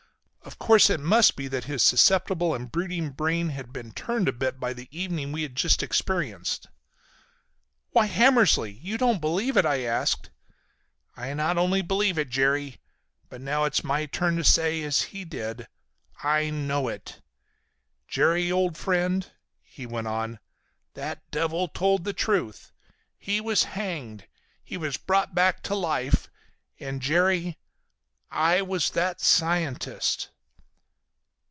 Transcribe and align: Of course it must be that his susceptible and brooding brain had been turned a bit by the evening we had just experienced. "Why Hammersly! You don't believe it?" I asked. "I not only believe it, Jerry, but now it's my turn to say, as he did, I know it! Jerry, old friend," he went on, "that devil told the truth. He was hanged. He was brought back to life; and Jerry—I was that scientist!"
Of 0.43 0.57
course 0.57 0.89
it 0.89 0.99
must 0.99 1.35
be 1.35 1.47
that 1.49 1.65
his 1.65 1.81
susceptible 1.83 2.53
and 2.55 2.69
brooding 2.69 3.11
brain 3.11 3.49
had 3.49 3.71
been 3.71 3.91
turned 3.91 4.27
a 4.27 4.33
bit 4.33 4.59
by 4.59 4.73
the 4.73 4.89
evening 4.91 5.31
we 5.31 5.43
had 5.43 5.55
just 5.55 5.81
experienced. 5.83 6.67
"Why 7.91 8.07
Hammersly! 8.07 8.71
You 8.81 8.97
don't 8.97 9.21
believe 9.21 9.55
it?" 9.55 9.65
I 9.65 9.83
asked. 9.83 10.31
"I 11.15 11.33
not 11.35 11.57
only 11.59 11.81
believe 11.83 12.17
it, 12.17 12.29
Jerry, 12.29 12.81
but 13.29 13.39
now 13.39 13.63
it's 13.65 13.83
my 13.83 14.07
turn 14.07 14.35
to 14.35 14.43
say, 14.43 14.81
as 14.83 15.03
he 15.03 15.23
did, 15.23 15.67
I 16.23 16.49
know 16.49 16.87
it! 16.89 17.21
Jerry, 18.07 18.51
old 18.51 18.75
friend," 18.77 19.31
he 19.61 19.85
went 19.85 20.07
on, 20.07 20.39
"that 20.95 21.21
devil 21.29 21.67
told 21.67 22.03
the 22.03 22.13
truth. 22.13 22.71
He 23.17 23.39
was 23.39 23.63
hanged. 23.63 24.27
He 24.63 24.75
was 24.75 24.97
brought 24.97 25.33
back 25.35 25.61
to 25.63 25.75
life; 25.75 26.29
and 26.79 27.01
Jerry—I 27.01 28.61
was 28.63 28.89
that 28.91 29.21
scientist!" 29.21 30.29